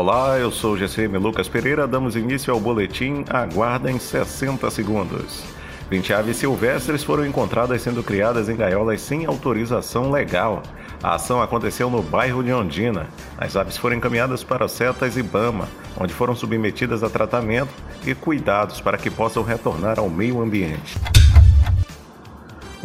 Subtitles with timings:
[0.00, 1.84] Olá, eu sou o GCM Lucas Pereira.
[1.84, 3.24] Damos início ao boletim.
[3.28, 5.42] Aguardem 60 segundos.
[5.90, 10.62] 20 aves silvestres foram encontradas sendo criadas em gaiolas sem autorização legal.
[11.02, 13.08] A ação aconteceu no bairro de Ondina.
[13.36, 15.66] As aves foram encaminhadas para o CETAS e Bama,
[15.98, 17.74] onde foram submetidas a tratamento
[18.06, 20.96] e cuidados para que possam retornar ao meio ambiente.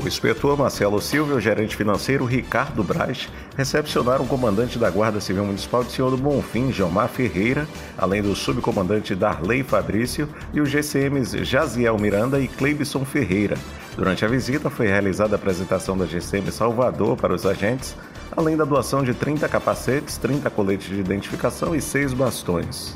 [0.01, 5.21] O inspetor Marcelo Silva e o gerente financeiro Ricardo Braz recepcionaram o comandante da Guarda
[5.21, 10.69] Civil Municipal de Senhor do Bonfim, Gilmar Ferreira, além do subcomandante Darley Fabrício e os
[10.69, 13.55] GCMs Jaziel Miranda e Cleibson Ferreira.
[13.95, 17.95] Durante a visita foi realizada a apresentação da GCM Salvador para os agentes,
[18.35, 22.95] além da doação de 30 capacetes, 30 coletes de identificação e 6 bastões.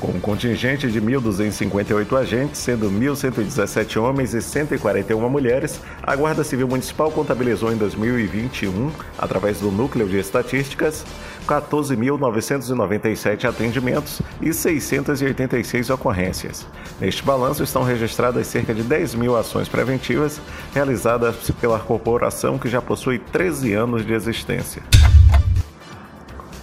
[0.00, 6.68] Com um contingente de 1.258 agentes, sendo 1.117 homens e 141 mulheres, a Guarda Civil
[6.68, 11.04] Municipal contabilizou em 2021, através do Núcleo de Estatísticas,
[11.46, 16.66] 14.997 atendimentos e 686 ocorrências.
[17.00, 20.40] Neste balanço estão registradas cerca de 10 mil ações preventivas
[20.74, 24.82] realizadas pela corporação que já possui 13 anos de existência.